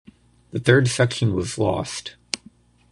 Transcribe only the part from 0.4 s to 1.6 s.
The third section was